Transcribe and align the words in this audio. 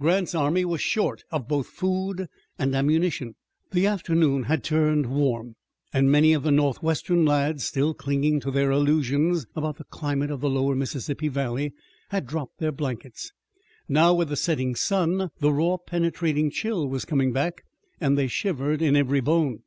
Grant's 0.00 0.34
army 0.34 0.64
was 0.64 0.80
short 0.80 1.22
of 1.30 1.46
both 1.46 1.68
food 1.68 2.26
and 2.58 2.74
ammunition. 2.74 3.36
The 3.70 3.86
afternoon 3.86 4.42
had 4.42 4.64
turned 4.64 5.06
warm, 5.06 5.54
and 5.92 6.10
many 6.10 6.32
of 6.32 6.42
the 6.42 6.50
northwestern 6.50 7.24
lads, 7.24 7.66
still 7.66 7.94
clinging 7.94 8.40
to 8.40 8.50
their 8.50 8.72
illusions 8.72 9.46
about 9.54 9.78
the 9.78 9.84
climate 9.84 10.32
of 10.32 10.40
the 10.40 10.50
lower 10.50 10.74
Mississippi 10.74 11.28
Valley, 11.28 11.74
had 12.08 12.26
dropped 12.26 12.58
their 12.58 12.72
blankets. 12.72 13.30
Now, 13.88 14.12
with 14.14 14.30
the 14.30 14.36
setting 14.36 14.74
sun, 14.74 15.30
the 15.38 15.52
raw, 15.52 15.76
penetrating 15.76 16.50
chill 16.50 16.88
was 16.88 17.04
coming 17.04 17.32
back, 17.32 17.62
and 18.00 18.18
they 18.18 18.26
shivered 18.26 18.82
in 18.82 18.96
every 18.96 19.20
bone. 19.20 19.60